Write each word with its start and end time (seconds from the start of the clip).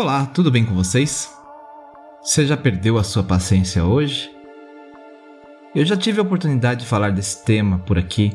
Olá, 0.00 0.26
tudo 0.26 0.48
bem 0.48 0.64
com 0.64 0.76
vocês? 0.76 1.28
Você 2.22 2.46
já 2.46 2.56
perdeu 2.56 2.98
a 2.98 3.02
sua 3.02 3.24
paciência 3.24 3.84
hoje? 3.84 4.30
Eu 5.74 5.84
já 5.84 5.96
tive 5.96 6.20
a 6.20 6.22
oportunidade 6.22 6.82
de 6.82 6.86
falar 6.86 7.10
desse 7.10 7.44
tema 7.44 7.80
por 7.80 7.98
aqui 7.98 8.32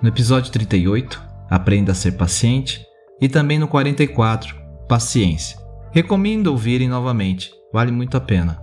no 0.00 0.08
episódio 0.08 0.52
38, 0.52 1.20
Aprenda 1.50 1.90
a 1.90 1.96
ser 1.96 2.12
paciente, 2.12 2.86
e 3.20 3.28
também 3.28 3.58
no 3.58 3.66
44, 3.66 4.54
Paciência. 4.88 5.58
Recomendo 5.90 6.46
ouvirem 6.46 6.88
novamente, 6.88 7.50
vale 7.72 7.90
muito 7.90 8.16
a 8.16 8.20
pena. 8.20 8.62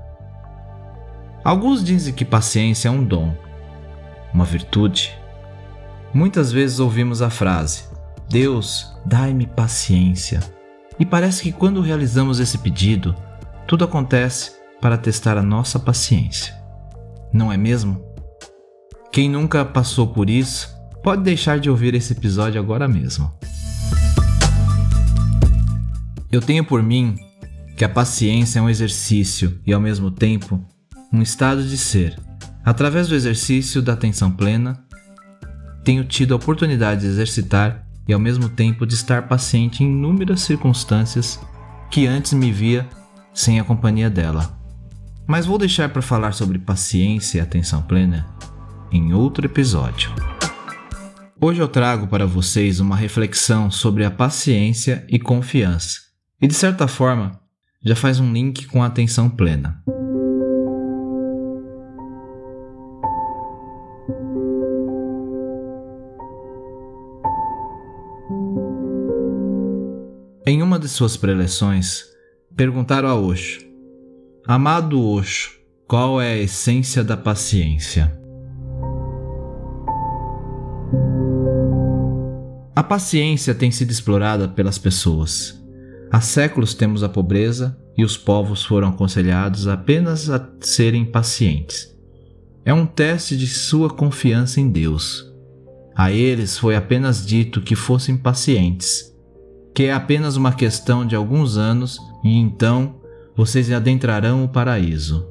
Alguns 1.43 1.83
dizem 1.83 2.13
que 2.13 2.23
paciência 2.23 2.87
é 2.87 2.91
um 2.91 3.03
dom, 3.03 3.35
uma 4.33 4.45
virtude. 4.45 5.13
Muitas 6.13 6.53
vezes 6.53 6.79
ouvimos 6.79 7.21
a 7.21 7.29
frase: 7.29 7.83
Deus, 8.29 8.95
dai-me 9.05 9.45
paciência 9.47 10.55
e 10.99 11.05
parece 11.05 11.43
que 11.43 11.51
quando 11.51 11.81
realizamos 11.81 12.39
esse 12.39 12.57
pedido, 12.57 13.15
tudo 13.67 13.85
acontece 13.85 14.51
para 14.81 14.97
testar 14.97 15.37
a 15.37 15.43
nossa 15.43 15.79
paciência. 15.79 16.55
Não 17.33 17.51
é 17.51 17.57
mesmo? 17.57 18.03
Quem 19.11 19.29
nunca 19.29 19.65
passou 19.65 20.07
por 20.07 20.29
isso, 20.29 20.69
pode 21.03 21.23
deixar 21.23 21.59
de 21.59 21.69
ouvir 21.69 21.93
esse 21.93 22.13
episódio 22.13 22.59
agora 22.59 22.87
mesmo. 22.87 23.31
Eu 26.31 26.41
tenho 26.41 26.63
por 26.63 26.83
mim 26.83 27.15
que 27.75 27.85
a 27.85 27.89
paciência 27.89 28.59
é 28.59 28.61
um 28.61 28.69
exercício 28.69 29.59
e, 29.65 29.73
ao 29.73 29.79
mesmo 29.79 30.11
tempo, 30.11 30.63
um 31.13 31.21
estado 31.21 31.63
de 31.63 31.77
ser. 31.77 32.19
Através 32.65 33.07
do 33.07 33.15
exercício 33.15 33.81
da 33.81 33.93
atenção 33.93 34.29
plena, 34.29 34.83
tenho 35.83 36.03
tido 36.03 36.33
a 36.33 36.37
oportunidade 36.37 37.01
de 37.01 37.07
exercitar 37.07 37.86
e 38.07 38.13
ao 38.13 38.19
mesmo 38.19 38.49
tempo 38.49 38.85
de 38.85 38.93
estar 38.93 39.27
paciente 39.27 39.83
em 39.83 39.87
inúmeras 39.87 40.41
circunstâncias 40.41 41.39
que 41.91 42.07
antes 42.07 42.33
me 42.33 42.51
via 42.51 42.87
sem 43.33 43.59
a 43.59 43.63
companhia 43.63 44.09
dela. 44.09 44.57
Mas 45.27 45.45
vou 45.45 45.57
deixar 45.57 45.89
para 45.89 46.01
falar 46.01 46.31
sobre 46.31 46.57
paciência 46.57 47.37
e 47.37 47.41
atenção 47.41 47.81
plena 47.81 48.25
em 48.91 49.13
outro 49.13 49.45
episódio. 49.45 50.11
Hoje 51.39 51.61
eu 51.61 51.67
trago 51.67 52.07
para 52.07 52.25
vocês 52.25 52.79
uma 52.79 52.95
reflexão 52.95 53.69
sobre 53.69 54.03
a 54.03 54.09
paciência 54.09 55.05
e 55.09 55.19
confiança, 55.19 55.99
e 56.41 56.47
de 56.47 56.53
certa 56.53 56.87
forma 56.87 57.39
já 57.83 57.95
faz 57.95 58.19
um 58.19 58.33
link 58.33 58.65
com 58.65 58.81
a 58.81 58.87
atenção 58.87 59.29
plena. 59.29 59.83
Em 70.47 70.63
uma 70.63 70.79
de 70.79 70.87
suas 70.87 71.17
preleções, 71.17 72.05
perguntaram 72.55 73.09
a 73.09 73.15
Osho: 73.15 73.59
Amado 74.47 75.05
Osho, 75.05 75.59
qual 75.85 76.21
é 76.21 76.35
a 76.35 76.37
essência 76.37 77.03
da 77.03 77.17
paciência? 77.17 78.17
A 82.73 82.81
paciência 82.81 83.53
tem 83.53 83.69
sido 83.71 83.91
explorada 83.91 84.47
pelas 84.47 84.77
pessoas. 84.77 85.61
Há 86.09 86.21
séculos 86.21 86.73
temos 86.73 87.03
a 87.03 87.09
pobreza 87.09 87.77
e 87.97 88.05
os 88.05 88.15
povos 88.15 88.63
foram 88.63 88.87
aconselhados 88.87 89.67
apenas 89.67 90.29
a 90.29 90.49
serem 90.61 91.03
pacientes. 91.03 91.93
É 92.63 92.73
um 92.73 92.85
teste 92.85 93.35
de 93.35 93.47
sua 93.47 93.89
confiança 93.89 94.61
em 94.61 94.69
Deus. 94.69 95.29
A 95.93 96.09
eles 96.09 96.57
foi 96.57 96.77
apenas 96.77 97.25
dito 97.25 97.59
que 97.59 97.75
fossem 97.75 98.15
pacientes 98.15 99.16
que 99.77 99.83
é 99.83 99.93
apenas 99.93 100.35
uma 100.35 100.51
questão 100.51 101.05
de 101.05 101.15
alguns 101.15 101.55
anos 101.55 101.99
e 102.23 102.35
então 102.35 102.95
vocês 103.35 103.71
adentrarão 103.71 104.43
o 104.43 104.49
paraíso. 104.49 105.27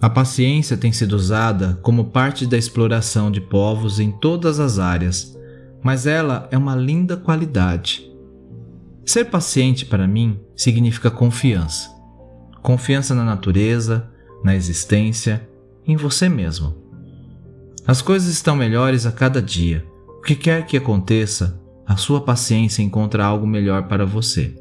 A 0.00 0.08
paciência 0.08 0.76
tem 0.76 0.92
sido 0.92 1.14
usada 1.14 1.76
como 1.82 2.04
parte 2.04 2.46
da 2.46 2.56
exploração 2.56 3.28
de 3.28 3.40
povos 3.40 3.98
em 3.98 4.12
todas 4.12 4.60
as 4.60 4.78
áreas, 4.78 5.36
mas 5.82 6.06
ela 6.06 6.46
é 6.52 6.56
uma 6.56 6.76
linda 6.76 7.16
qualidade. 7.16 8.08
Ser 9.04 9.24
paciente 9.24 9.84
para 9.84 10.06
mim 10.06 10.38
significa 10.54 11.10
confiança. 11.10 11.90
Confiança 12.62 13.16
na 13.16 13.24
natureza, 13.24 14.08
na 14.44 14.54
existência, 14.54 15.44
em 15.84 15.96
você 15.96 16.28
mesmo. 16.28 16.72
As 17.84 18.00
coisas 18.00 18.32
estão 18.32 18.54
melhores 18.54 19.06
a 19.06 19.10
cada 19.10 19.42
dia. 19.42 19.84
O 20.06 20.20
que 20.20 20.36
quer 20.36 20.66
que 20.66 20.76
aconteça, 20.76 21.60
a 21.86 21.96
sua 21.96 22.20
paciência 22.20 22.82
encontra 22.82 23.24
algo 23.24 23.46
melhor 23.46 23.86
para 23.86 24.04
você. 24.04 24.54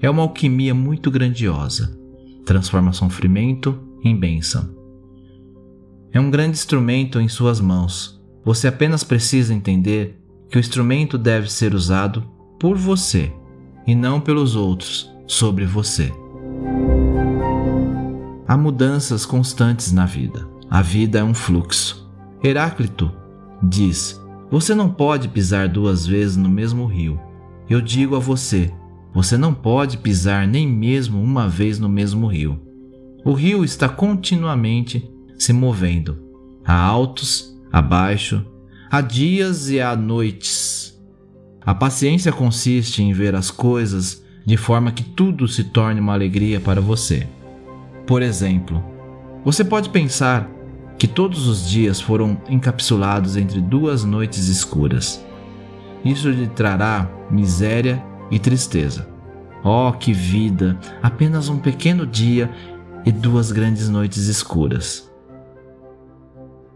É 0.00 0.08
uma 0.08 0.22
alquimia 0.22 0.74
muito 0.74 1.10
grandiosa. 1.10 1.98
Transforma 2.44 2.92
sofrimento 2.92 3.78
em 4.04 4.16
bênção. 4.16 4.74
É 6.12 6.20
um 6.20 6.30
grande 6.30 6.56
instrumento 6.56 7.20
em 7.20 7.28
suas 7.28 7.60
mãos. 7.60 8.22
Você 8.44 8.68
apenas 8.68 9.02
precisa 9.02 9.52
entender 9.52 10.20
que 10.48 10.56
o 10.56 10.60
instrumento 10.60 11.18
deve 11.18 11.50
ser 11.50 11.74
usado 11.74 12.22
por 12.60 12.76
você 12.76 13.32
e 13.86 13.94
não 13.94 14.20
pelos 14.20 14.54
outros 14.54 15.10
sobre 15.26 15.64
você. 15.64 16.12
Há 18.46 18.56
mudanças 18.56 19.26
constantes 19.26 19.90
na 19.90 20.06
vida. 20.06 20.46
A 20.70 20.82
vida 20.82 21.18
é 21.18 21.24
um 21.24 21.34
fluxo. 21.34 22.08
Heráclito 22.42 23.10
diz 23.62 24.20
você 24.50 24.74
não 24.74 24.90
pode 24.90 25.28
pisar 25.28 25.68
duas 25.68 26.06
vezes 26.06 26.36
no 26.36 26.48
mesmo 26.48 26.86
rio. 26.86 27.20
Eu 27.68 27.80
digo 27.80 28.16
a 28.16 28.18
você, 28.18 28.72
você 29.12 29.36
não 29.36 29.54
pode 29.54 29.98
pisar 29.98 30.46
nem 30.46 30.66
mesmo 30.66 31.22
uma 31.22 31.48
vez 31.48 31.78
no 31.78 31.88
mesmo 31.88 32.26
rio. 32.26 32.60
O 33.24 33.32
rio 33.32 33.64
está 33.64 33.88
continuamente 33.88 35.08
se 35.38 35.52
movendo. 35.52 36.22
Há 36.64 36.74
altos, 36.74 37.56
há 37.72 37.80
baixo, 37.80 38.44
há 38.90 39.00
dias 39.00 39.70
e 39.70 39.80
há 39.80 39.96
noites. 39.96 41.00
A 41.60 41.74
paciência 41.74 42.32
consiste 42.32 43.02
em 43.02 43.12
ver 43.12 43.34
as 43.34 43.50
coisas 43.50 44.22
de 44.44 44.56
forma 44.56 44.92
que 44.92 45.02
tudo 45.02 45.48
se 45.48 45.64
torne 45.64 46.00
uma 46.00 46.12
alegria 46.12 46.60
para 46.60 46.80
você. 46.80 47.26
Por 48.06 48.20
exemplo, 48.20 48.84
você 49.44 49.64
pode 49.64 49.88
pensar 49.88 50.50
que 50.98 51.06
todos 51.06 51.46
os 51.46 51.68
dias 51.68 52.00
foram 52.00 52.36
encapsulados 52.48 53.36
entre 53.36 53.60
duas 53.60 54.04
noites 54.04 54.48
escuras. 54.48 55.24
Isso 56.04 56.28
lhe 56.30 56.46
trará 56.46 57.10
miséria 57.30 58.02
e 58.30 58.38
tristeza. 58.38 59.08
Oh, 59.64 59.92
que 59.92 60.12
vida! 60.12 60.78
Apenas 61.02 61.48
um 61.48 61.58
pequeno 61.58 62.06
dia 62.06 62.50
e 63.04 63.10
duas 63.10 63.50
grandes 63.50 63.88
noites 63.88 64.26
escuras. 64.28 65.10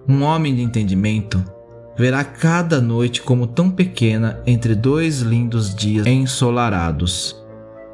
Um 0.08 0.22
homem 0.22 0.54
de 0.54 0.62
entendimento 0.62 1.44
verá 1.96 2.24
cada 2.24 2.80
noite 2.80 3.20
como 3.20 3.46
tão 3.46 3.70
pequena 3.70 4.40
entre 4.46 4.74
dois 4.74 5.20
lindos 5.20 5.74
dias 5.74 6.06
ensolarados. 6.06 7.36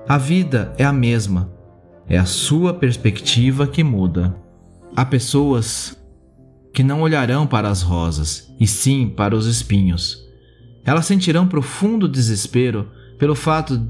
A 0.06 0.18
vida 0.18 0.72
é 0.78 0.84
a 0.84 0.92
mesma, 0.92 1.50
é 2.08 2.18
a 2.18 2.24
sua 2.24 2.74
perspectiva 2.74 3.66
que 3.66 3.82
muda. 3.82 4.36
Há 4.94 5.04
pessoas 5.04 5.96
que 6.74 6.82
não 6.82 7.02
olharão 7.02 7.46
para 7.46 7.68
as 7.68 7.82
rosas, 7.82 8.52
e 8.58 8.66
sim 8.66 9.08
para 9.08 9.36
os 9.36 9.46
espinhos. 9.46 10.24
Elas 10.84 11.06
sentirão 11.06 11.46
profundo 11.46 12.08
desespero 12.08 12.90
pelo 13.16 13.36
fato 13.36 13.80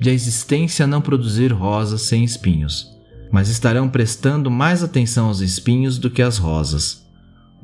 de 0.00 0.10
a 0.10 0.12
existência 0.12 0.86
não 0.86 1.00
produzir 1.00 1.52
rosas 1.52 2.02
sem 2.02 2.24
espinhos, 2.24 2.88
mas 3.30 3.48
estarão 3.48 3.88
prestando 3.88 4.50
mais 4.50 4.82
atenção 4.82 5.28
aos 5.28 5.40
espinhos 5.40 5.98
do 5.98 6.10
que 6.10 6.20
às 6.20 6.36
rosas. 6.36 7.06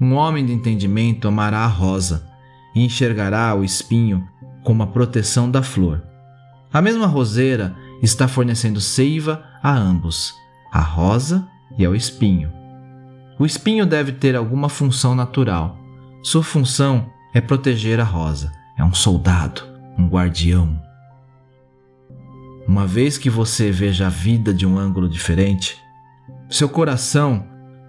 Um 0.01 0.15
homem 0.15 0.47
de 0.47 0.53
entendimento 0.53 1.27
amará 1.27 1.59
a 1.59 1.67
rosa 1.67 2.25
e 2.73 2.85
enxergará 2.85 3.53
o 3.57 3.65
espinho 3.65 4.25
como 4.63 4.85
a 4.85 4.87
proteção 4.87 5.51
da 5.51 5.63
flor. 5.63 6.03
A 6.73 6.81
mesma 6.81 7.07
roseira 7.07 7.75
está 8.01 8.29
fornecendo 8.29 8.81
seiva 8.81 9.43
a 9.61 9.77
ambos, 9.77 10.33
a 10.73 10.81
rosa 10.81 11.45
e 11.77 11.85
ao 11.85 11.97
espinho. 11.97 12.58
O 13.39 13.47
espinho 13.47 13.87
deve 13.87 14.13
ter 14.13 14.35
alguma 14.35 14.69
função 14.69 15.15
natural. 15.15 15.79
Sua 16.23 16.43
função 16.43 17.09
é 17.33 17.41
proteger 17.41 18.01
a 18.01 18.05
rosa. 18.05 18.53
É 18.77 18.83
um 18.83 18.93
soldado, 18.93 19.63
um 19.97 20.09
guardião. 20.09 20.81
Uma 22.67 22.87
vez 22.87 23.17
que 23.17 23.31
você 23.31 23.71
veja 23.71 24.07
a 24.07 24.11
vida 24.11 24.53
de 24.53 24.67
um 24.67 24.79
ângulo 24.79 25.09
diferente, 25.09 25.79
seu 26.51 26.69
coração 26.69 27.47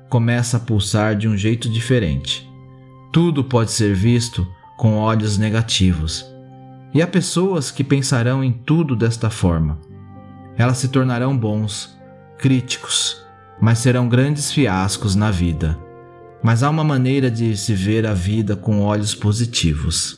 começa 0.09 0.57
a 0.57 0.59
pulsar 0.59 1.15
de 1.15 1.27
um 1.27 1.35
jeito 1.35 1.69
diferente. 1.69 2.47
Tudo 3.11 3.43
pode 3.43 3.71
ser 3.71 3.93
visto 3.93 4.47
com 4.77 4.97
olhos 4.97 5.37
negativos. 5.37 6.25
E 6.93 7.01
há 7.01 7.07
pessoas 7.07 7.71
que 7.71 7.83
pensarão 7.83 8.43
em 8.43 8.51
tudo 8.51 8.95
desta 8.95 9.29
forma. 9.29 9.79
Elas 10.57 10.77
se 10.77 10.89
tornarão 10.89 11.37
bons, 11.37 11.97
críticos, 12.37 13.23
mas 13.61 13.79
serão 13.79 14.07
grandes 14.07 14.51
fiascos 14.51 15.15
na 15.15 15.31
vida. 15.31 15.77
Mas 16.41 16.63
há 16.63 16.69
uma 16.69 16.83
maneira 16.83 17.29
de 17.29 17.55
se 17.57 17.73
ver 17.73 18.05
a 18.05 18.13
vida 18.13 18.55
com 18.55 18.81
olhos 18.81 19.13
positivos. 19.13 20.17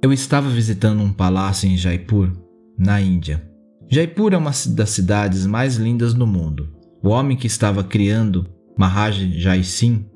Eu 0.00 0.12
estava 0.12 0.48
visitando 0.48 1.02
um 1.02 1.12
palácio 1.12 1.68
em 1.68 1.76
Jaipur, 1.76 2.30
na 2.78 3.00
Índia. 3.00 3.42
Jaipur 3.90 4.32
é 4.32 4.36
uma 4.36 4.52
das 4.68 4.90
cidades 4.90 5.44
mais 5.44 5.76
lindas 5.76 6.14
do 6.14 6.26
mundo. 6.26 6.72
O 7.02 7.08
homem 7.08 7.36
que 7.36 7.48
estava 7.48 7.82
criando 7.82 8.46
Maharaj 8.76 9.38
Jai 9.38 9.64
Singh 9.64 10.06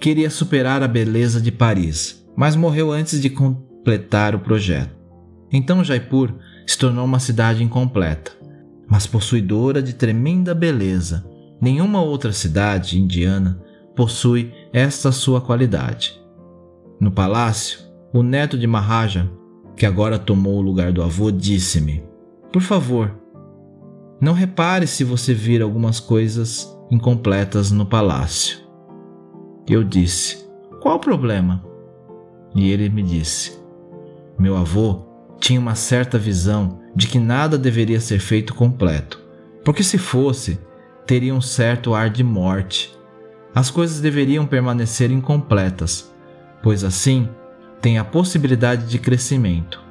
queria 0.00 0.30
superar 0.30 0.82
a 0.82 0.88
beleza 0.88 1.40
de 1.40 1.50
Paris, 1.50 2.24
mas 2.36 2.56
morreu 2.56 2.92
antes 2.92 3.20
de 3.20 3.30
completar 3.30 4.34
o 4.34 4.40
projeto. 4.40 4.94
Então 5.52 5.84
Jaipur 5.84 6.34
se 6.66 6.78
tornou 6.78 7.04
uma 7.04 7.20
cidade 7.20 7.62
incompleta, 7.62 8.32
mas 8.88 9.06
possuidora 9.06 9.82
de 9.82 9.94
tremenda 9.94 10.54
beleza. 10.54 11.24
Nenhuma 11.60 12.02
outra 12.02 12.32
cidade 12.32 12.98
indiana 12.98 13.60
possui 13.94 14.52
esta 14.72 15.12
sua 15.12 15.40
qualidade. 15.40 16.20
No 17.00 17.10
palácio, 17.10 17.80
o 18.12 18.22
neto 18.22 18.58
de 18.58 18.66
Maharaja, 18.66 19.30
que 19.76 19.86
agora 19.86 20.18
tomou 20.18 20.58
o 20.58 20.62
lugar 20.62 20.92
do 20.92 21.02
avô, 21.02 21.30
disse-me: 21.30 22.02
Por 22.52 22.62
favor, 22.62 23.14
não 24.20 24.32
repare 24.32 24.86
se 24.86 25.04
você 25.04 25.34
vir 25.34 25.62
algumas 25.62 26.00
coisas 26.00 26.68
incompletas 26.90 27.70
no 27.70 27.86
palácio. 27.86 28.63
Eu 29.66 29.82
disse: 29.82 30.46
Qual 30.80 30.96
o 30.96 31.00
problema? 31.00 31.64
E 32.54 32.70
ele 32.70 32.90
me 32.90 33.02
disse: 33.02 33.58
Meu 34.38 34.56
avô 34.56 35.06
tinha 35.40 35.58
uma 35.58 35.74
certa 35.74 36.18
visão 36.18 36.80
de 36.94 37.06
que 37.06 37.18
nada 37.18 37.56
deveria 37.56 38.00
ser 38.00 38.18
feito 38.18 38.54
completo, 38.54 39.20
porque 39.64 39.82
se 39.82 39.96
fosse, 39.96 40.58
teria 41.06 41.34
um 41.34 41.40
certo 41.40 41.94
ar 41.94 42.10
de 42.10 42.22
morte. 42.22 42.94
As 43.54 43.70
coisas 43.70 44.00
deveriam 44.00 44.46
permanecer 44.46 45.10
incompletas, 45.10 46.12
pois 46.62 46.84
assim 46.84 47.28
tem 47.80 47.98
a 47.98 48.04
possibilidade 48.04 48.86
de 48.86 48.98
crescimento. 48.98 49.82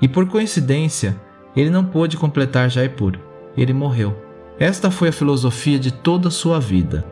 E 0.00 0.06
por 0.06 0.28
coincidência, 0.28 1.20
ele 1.56 1.70
não 1.70 1.84
pôde 1.84 2.16
completar 2.16 2.70
Jaipur. 2.70 3.18
Ele 3.56 3.72
morreu. 3.72 4.16
Esta 4.58 4.90
foi 4.90 5.08
a 5.08 5.12
filosofia 5.12 5.78
de 5.78 5.90
toda 5.92 6.28
a 6.28 6.30
sua 6.30 6.60
vida. 6.60 7.04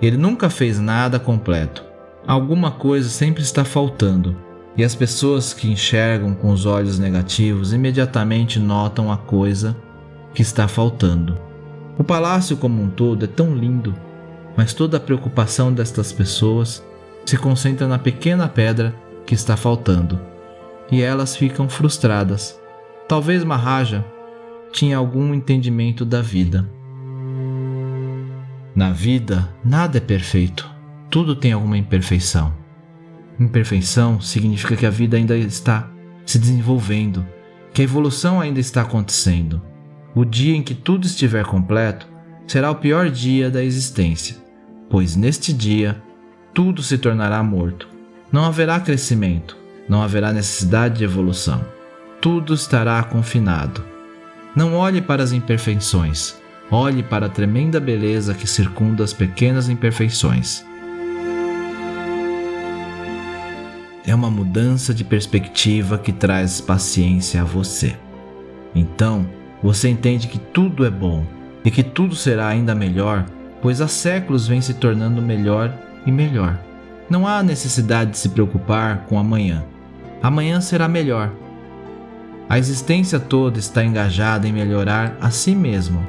Ele 0.00 0.16
nunca 0.16 0.50
fez 0.50 0.78
nada 0.78 1.18
completo. 1.18 1.84
Alguma 2.26 2.70
coisa 2.70 3.08
sempre 3.08 3.42
está 3.42 3.64
faltando. 3.64 4.36
E 4.76 4.84
as 4.84 4.94
pessoas 4.94 5.54
que 5.54 5.70
enxergam 5.70 6.34
com 6.34 6.50
os 6.50 6.66
olhos 6.66 6.98
negativos 6.98 7.72
imediatamente 7.72 8.58
notam 8.58 9.10
a 9.10 9.16
coisa 9.16 9.76
que 10.34 10.42
está 10.42 10.68
faltando. 10.68 11.38
O 11.96 12.04
palácio 12.04 12.58
como 12.58 12.82
um 12.82 12.90
todo 12.90 13.24
é 13.24 13.28
tão 13.28 13.54
lindo, 13.54 13.94
mas 14.54 14.74
toda 14.74 14.98
a 14.98 15.00
preocupação 15.00 15.72
destas 15.72 16.12
pessoas 16.12 16.84
se 17.24 17.38
concentra 17.38 17.88
na 17.88 17.98
pequena 17.98 18.46
pedra 18.46 18.94
que 19.24 19.34
está 19.34 19.56
faltando, 19.56 20.20
e 20.92 21.02
elas 21.02 21.34
ficam 21.34 21.68
frustradas. 21.68 22.60
Talvez 23.08 23.42
Mahaja 23.44 24.04
tinha 24.70 24.98
algum 24.98 25.32
entendimento 25.32 26.04
da 26.04 26.20
vida. 26.20 26.68
Na 28.76 28.92
vida, 28.92 29.52
nada 29.64 29.98
é 29.98 30.00
perfeito. 30.00 30.70
Tudo 31.10 31.34
tem 31.34 31.52
alguma 31.52 31.76
imperfeição. 31.76 32.54
Imperfeição 33.40 34.20
significa 34.20 34.76
que 34.76 34.86
a 34.86 34.90
vida 34.90 35.16
ainda 35.16 35.36
está 35.36 35.90
se 36.24 36.38
desenvolvendo, 36.38 37.26
que 37.72 37.80
a 37.80 37.84
evolução 37.84 38.40
ainda 38.40 38.60
está 38.60 38.82
acontecendo. 38.82 39.60
O 40.14 40.24
dia 40.24 40.54
em 40.54 40.62
que 40.62 40.74
tudo 40.74 41.06
estiver 41.06 41.44
completo 41.44 42.06
será 42.46 42.70
o 42.70 42.76
pior 42.76 43.10
dia 43.10 43.50
da 43.50 43.64
existência, 43.64 44.36
pois 44.88 45.16
neste 45.16 45.52
dia 45.52 46.00
tudo 46.54 46.82
se 46.82 46.96
tornará 46.96 47.42
morto 47.42 47.96
não 48.32 48.44
haverá 48.44 48.80
crescimento, 48.80 49.56
não 49.88 50.02
haverá 50.02 50.32
necessidade 50.32 50.98
de 50.98 51.04
evolução. 51.04 51.64
Tudo 52.20 52.54
estará 52.54 53.02
confinado. 53.04 53.84
Não 54.54 54.74
olhe 54.74 55.00
para 55.00 55.22
as 55.22 55.32
imperfeições, 55.32 56.36
olhe 56.70 57.02
para 57.02 57.26
a 57.26 57.28
tremenda 57.28 57.78
beleza 57.78 58.34
que 58.34 58.46
circunda 58.46 59.04
as 59.04 59.12
pequenas 59.12 59.68
imperfeições. 59.68 60.64
É 64.06 64.14
uma 64.14 64.30
mudança 64.30 64.94
de 64.94 65.02
perspectiva 65.02 65.98
que 65.98 66.12
traz 66.12 66.60
paciência 66.60 67.42
a 67.42 67.44
você. 67.44 67.96
Então, 68.74 69.26
você 69.62 69.88
entende 69.88 70.28
que 70.28 70.38
tudo 70.38 70.84
é 70.84 70.90
bom 70.90 71.24
e 71.64 71.70
que 71.70 71.82
tudo 71.82 72.14
será 72.14 72.46
ainda 72.46 72.74
melhor, 72.74 73.26
pois 73.60 73.80
há 73.80 73.88
séculos 73.88 74.46
vem 74.46 74.60
se 74.60 74.74
tornando 74.74 75.20
melhor 75.20 75.72
e 76.06 76.12
melhor. 76.12 76.58
Não 77.10 77.26
há 77.26 77.42
necessidade 77.42 78.12
de 78.12 78.18
se 78.18 78.28
preocupar 78.28 79.06
com 79.06 79.18
amanhã. 79.18 79.64
Amanhã 80.22 80.60
será 80.60 80.86
melhor. 80.86 81.32
A 82.48 82.58
existência 82.58 83.18
toda 83.18 83.58
está 83.58 83.84
engajada 83.84 84.46
em 84.46 84.52
melhorar 84.52 85.16
a 85.20 85.30
si 85.30 85.54
mesmo. 85.54 86.06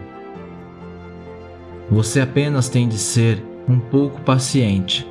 Você 1.90 2.22
apenas 2.22 2.70
tem 2.70 2.88
de 2.88 2.98
ser 2.98 3.44
um 3.68 3.80
pouco 3.80 4.22
paciente. 4.22 5.08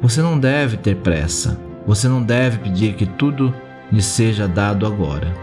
Você 0.00 0.22
não 0.22 0.38
deve 0.38 0.76
ter 0.76 0.96
pressa. 0.96 1.58
Você 1.86 2.08
não 2.08 2.22
deve 2.22 2.58
pedir 2.58 2.94
que 2.94 3.06
tudo 3.06 3.54
lhe 3.90 4.02
seja 4.02 4.48
dado 4.48 4.86
agora. 4.86 5.34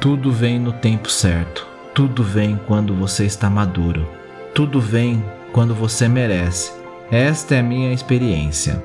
Tudo 0.00 0.30
vem 0.30 0.58
no 0.58 0.72
tempo 0.72 1.10
certo. 1.10 1.66
Tudo 1.94 2.22
vem 2.22 2.58
quando 2.66 2.94
você 2.94 3.24
está 3.24 3.48
maduro. 3.48 4.08
Tudo 4.54 4.80
vem 4.80 5.24
quando 5.52 5.74
você 5.74 6.08
merece 6.08 6.84
esta 7.10 7.54
é 7.54 7.60
a 7.60 7.62
minha 7.62 7.92
experiência. 7.92 8.82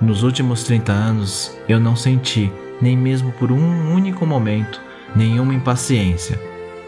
Nos 0.00 0.22
últimos 0.22 0.62
30 0.64 0.92
anos, 0.92 1.58
eu 1.68 1.80
não 1.80 1.96
senti, 1.96 2.52
nem 2.80 2.96
mesmo 2.96 3.32
por 3.32 3.50
um 3.50 3.94
único 3.94 4.26
momento, 4.26 4.80
nenhuma 5.16 5.54
impaciência. 5.54 6.38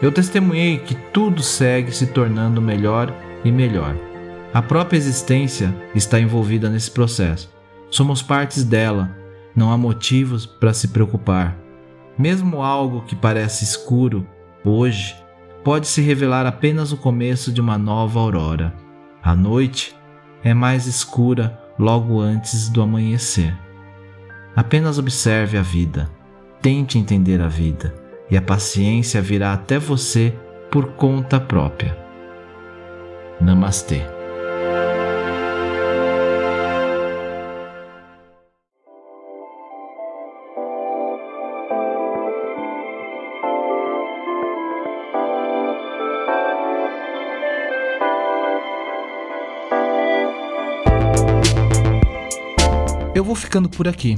Eu 0.01 0.11
testemunhei 0.11 0.79
que 0.79 0.95
tudo 0.95 1.43
segue 1.43 1.91
se 1.91 2.07
tornando 2.07 2.59
melhor 2.59 3.13
e 3.45 3.51
melhor. 3.51 3.95
A 4.51 4.59
própria 4.59 4.97
existência 4.97 5.73
está 5.93 6.19
envolvida 6.19 6.69
nesse 6.69 6.89
processo. 6.89 7.53
Somos 7.91 8.21
partes 8.21 8.63
dela, 8.63 9.15
não 9.55 9.71
há 9.71 9.77
motivos 9.77 10.45
para 10.45 10.73
se 10.73 10.87
preocupar. 10.87 11.55
Mesmo 12.17 12.63
algo 12.63 13.01
que 13.03 13.15
parece 13.15 13.63
escuro, 13.63 14.25
hoje, 14.65 15.15
pode 15.63 15.87
se 15.87 16.01
revelar 16.01 16.47
apenas 16.47 16.91
o 16.91 16.97
começo 16.97 17.51
de 17.51 17.61
uma 17.61 17.77
nova 17.77 18.19
aurora. 18.19 18.73
A 19.21 19.35
noite 19.35 19.95
é 20.43 20.51
mais 20.51 20.87
escura 20.87 21.59
logo 21.77 22.19
antes 22.19 22.69
do 22.69 22.81
amanhecer. 22.81 23.55
Apenas 24.55 24.97
observe 24.97 25.59
a 25.59 25.61
vida, 25.61 26.09
tente 26.59 26.97
entender 26.97 27.39
a 27.39 27.47
vida, 27.47 27.93
e 28.31 28.37
a 28.37 28.41
paciência 28.41 29.21
virá 29.21 29.51
até 29.51 29.77
você 29.77 30.33
por 30.71 30.93
conta 30.93 31.37
própria. 31.37 31.97
Namastê. 33.41 34.01
Eu 53.13 53.25
vou 53.25 53.35
ficando 53.35 53.67
por 53.67 53.89
aqui. 53.89 54.17